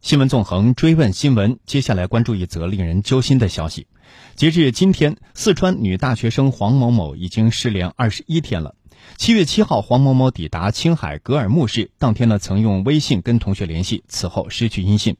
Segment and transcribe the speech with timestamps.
[0.00, 3.88] 新闻纵横追问新闻，接下来关注一则令人揪心的消息。
[4.36, 8.76] 截至今天，四川女大学生黄某某已经失联二十一天了。
[9.16, 15.16] 七月七号，黄某某抵达青海格尔木市，当天呢曾用微信跟同学联系，此后失去音信。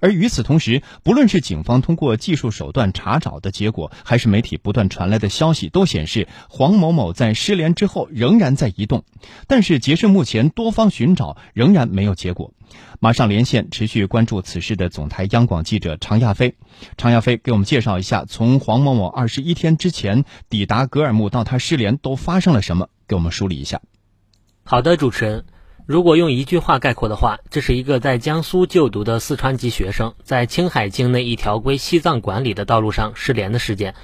[0.00, 9.04] 而与此同时，不论是警方通过技术手段查找的结果，还是媒体不断传来的消息，都显示黄某某在失联之后仍然在移动。
[9.46, 12.52] 但是截至目前，多方寻找仍然没有结果。
[13.00, 16.54] 马上连线持续关注此事的总台央广记者常亚飞。
[16.96, 22.88] 常亚飞给我们介绍一下，从黄某某二十一天之前抵达格尔木到他失联都发生了什么？
[23.08, 23.80] 给我们梳理一下。
[24.62, 25.44] 好的，主持人。
[25.90, 33.96] 如果用一句话概括的话，这是一个在江苏就读的四川籍学生在青海境内一条归西藏管理的道路上失联的事件。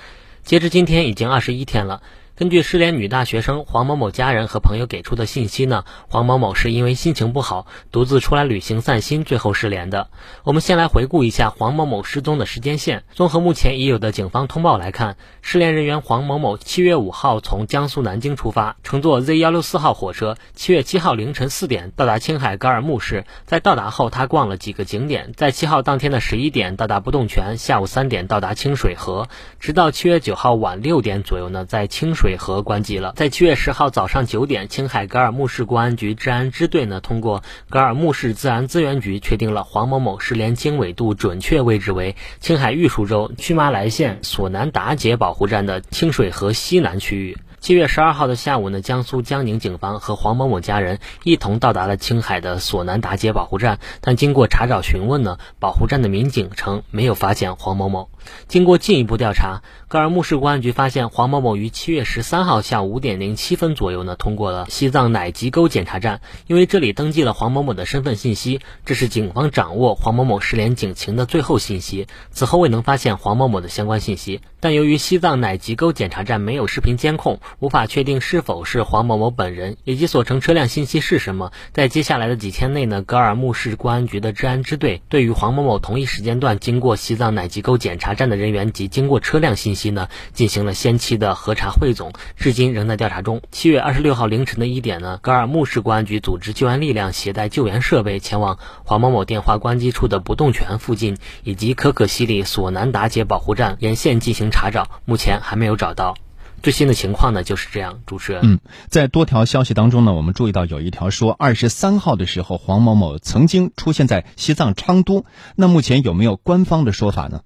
[0.43, 2.03] 截至今天，已经二十一天了。
[2.37, 10.11] 根据失联女大学生黄某某家人和朋友给出的信息呢，黄某某是因为心情不好，独自出来旅行散心，最后失联的。
[10.45, 13.05] 我们先来回顾一下黄某某失踪的时间线。
[13.11, 23.25] 综合目前已有的警方通报来看，失联人员黄某某七月五号从江苏南京出发，乘坐 Z 幺六四号火车，七月七号凌晨四点到达青海格尔木市。
[23.47, 29.27] 在到达后，他逛了几个景点，在七号当天的十一点到达不动泉，下午三点到达清水河，
[29.59, 32.26] 直到七月九号晚六点左右呢，在清水。
[32.27, 33.13] 水河关机了。
[33.15, 47.37] 在七月十号早上九点，青海格尔木市公安局治安支队呢，通过格尔木市自然资源局确定了黄某某失联经纬度准确位置为青海玉树州曲麻莱县索南达杰保护站的清水河西南区域。
[47.67, 58.09] 七月十二号的下午呢，江苏江宁警方和黄某某家人一同到达了青海的索南达杰保护站，但经过查找询问呢，保护站的民警称没有发现黄某某。
[58.47, 72.07] 经过进一步调查，格尔木市公安局发现黄某某于七月十三号下午五点零七分左右呢，通过了西藏乃吉沟检查站，因为这里登记了黄某某的身份信息，这是警方掌握黄某某失联警情的最后信息。
[72.31, 77.41] 此后未能发现黄某某的相关信息，但由于西藏乃吉沟检查站没有视频监控。
[77.59, 81.53] 无法确定是否是黄某某本人以及所乘车辆信息是什么。
[81.73, 93.41] 在接下来的几天内呢，格尔木市公安局的治安支队对于黄某某同一时间段经过西藏乃吉沟检查站的人员及经过车辆信息呢，进行了先期的核查汇总，至今仍在调查中。
[93.51, 106.17] 七月二十六号凌晨的一点呢，格尔木市公安局组织救援力量携带救援设备前往黄某某电话关机处的不动泉附近以及可可西里索南达杰保护站沿线进行查找，目前还没有找到。
[106.63, 108.41] 最新的情况呢就是这样，主持人。
[108.45, 108.59] 嗯，
[108.89, 115.25] 在多条消息当中呢，我们注意到有一条说二十三号的时候黄某某曾经出现在西藏昌都，
[115.55, 117.43] 那目前有没有官方的说法呢？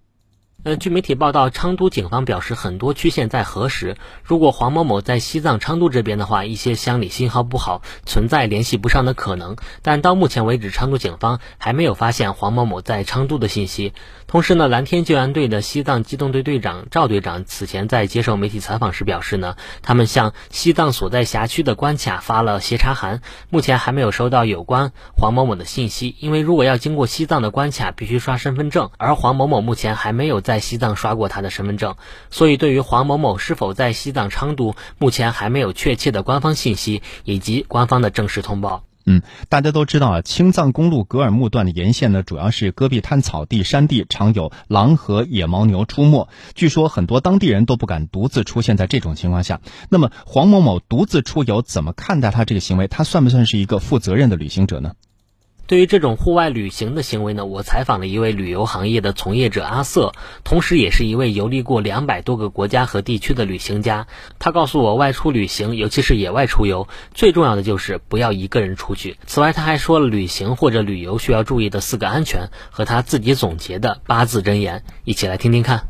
[0.62, 9.56] 呃，据媒体报道，昌都警方表示，很多区县在核实，如果黄某某在西藏昌都这边的话，一些乡里信号不好，存在联系不上的可能。
[9.80, 13.94] 但到目前为止，昌都警方还没有发现黄某某在昌都的信息。
[14.26, 26.14] 同时呢，蓝天救援队的西藏机动队队长赵队长此前在接受媒体采访时表示呢，他们向西藏所在辖区的关卡发了协查函，目前还没有收到有关黄某某的信息。
[26.20, 30.49] 因为如果要经过西藏的关卡，必须刷身份证，而黄某某目前还没有在。
[30.50, 31.94] 在西藏刷过他的身份证，
[32.28, 38.82] 所以对于黄某某是否在西藏昌都，目前还没有确切的官方信息以及官方的正式通报。
[39.06, 46.28] 嗯，大家都知道啊，青藏公路格尔木段的沿线呢，主要是戈壁滩、草地、山地，常有狼和野牦牛出没。
[46.56, 49.60] 据说很多当地人都不敢独自出现在这种情况下。
[49.88, 52.88] 那么黄某某独自出游，怎么看待他这个行为？
[52.88, 54.94] 他算不算是一个负责任的旅行者呢？
[55.70, 60.10] 对于这种户外旅行的行为呢，我采访了一位旅游行业的从业者阿瑟，
[60.42, 64.08] 同时也是一位游历过两百多个国家和地区的旅行家。
[64.40, 69.14] 他告诉我，外出旅行，尤其是野外出游，最重要的就是不要一个人出去。
[69.26, 75.82] 此外，他还说了旅行或者旅游需要注意的四个安全和他自己总结的八字真言，一起来听听看。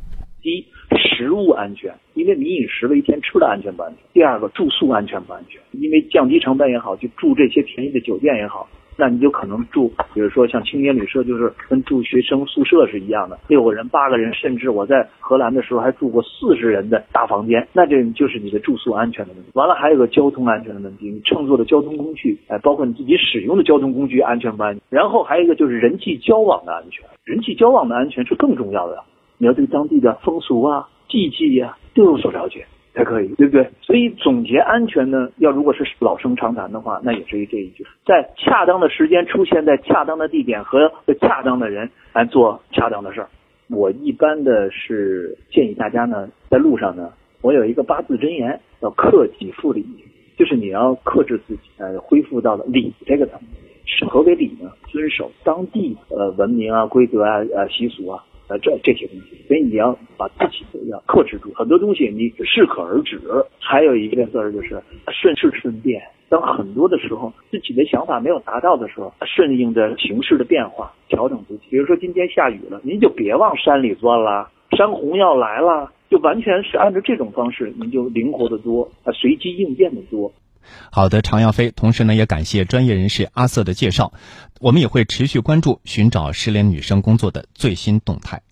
[0.42, 3.98] 第一，食物安全，因为民以食为天，吃的安全不安全？
[4.12, 5.58] 第二个，住宿安全不安全？
[5.80, 8.68] 因为降低成本也好，就住这些便宜的酒店也好。
[9.00, 17.66] 那你就可能住，比如说像青年旅社，就是跟住学生宿舍是一样的，六个人、八个人，甚至我在荷兰的时候还住过四十人的大房间。
[17.72, 19.48] 那这就是你的住宿安全的问题。
[19.54, 24.82] 完了，还有个交通安全的问题，你乘坐的交通工具，哎，包括你自己使用的交通工具安全不安全？
[24.90, 29.02] 然后还有一个就是人际交往的安全，人际交往的安全是更重要的。
[29.38, 32.66] 你要对当地的风俗啊、季节呀都有所了解。
[32.94, 33.68] 才可以，对不对？
[33.80, 43.28] 所以总结安全呢，要如果是老生常谈的话，那也是这一句，在恰当的时间出现在恰当的地点和恰当的人来做恰当的事儿。
[43.68, 49.84] 我一般的是建议大家呢，在路上呢，我有一个八字真言，叫克己复礼，
[50.36, 53.38] 就是你要克制自己，呃，恢复到了礼这个层。
[53.86, 54.70] 是何为礼呢？
[54.88, 59.36] 遵守当地呃文明啊、规则啊、呃习俗啊，呃这这些东西。
[59.48, 63.18] 所以你要把自己要克制住，很多东西你适可而止。
[63.58, 66.02] 还有一个字儿就是顺势顺变。
[66.28, 71.62] 当很多的时候，自己的想法没有达到的时候，顺应着形势的变化，调整自己。
[71.70, 80.32] 比如说今天下雨了，您就别往山里钻了，山洪要来了，就完全是按照这种方式，您就灵活的多，啊，随机应变的多。
[80.90, 84.12] 好的，常耀飞，同时呢，也感谢专业人士阿瑟的介绍，
[84.60, 88.42] 我们也会持续关注寻找失联女生工作的最新动态。